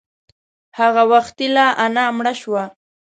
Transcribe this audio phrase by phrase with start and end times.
[0.79, 2.63] هغه وختي لا انا مړه شوه.